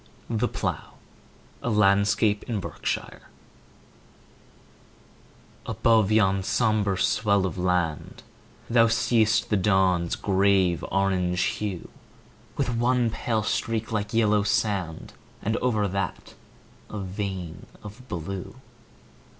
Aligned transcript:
The 0.31 0.47
Plough 0.47 0.95
A 1.61 1.69
LANDSCAPE 1.69 2.41
IN 2.49 2.59
BERKSHIRE 2.59 3.21
ABOVE 5.67 6.11
yon 6.11 6.41
sombre 6.41 6.97
swell 6.97 7.45
of 7.45 7.55
land 7.59 8.23
Thou 8.67 8.87
see'st 8.87 9.51
the 9.51 9.57
dawn's 9.57 10.15
grave 10.15 10.83
orange 10.91 11.41
hue, 11.43 11.89
With 12.57 12.75
one 12.77 13.11
pale 13.11 13.43
streak 13.43 13.91
like 13.91 14.11
yellow 14.11 14.41
sand, 14.41 15.13
And 15.43 15.55
over 15.57 15.87
that 15.89 16.33
a 16.89 16.97
vein 16.97 17.67
of 17.83 18.07
blue. 18.07 18.55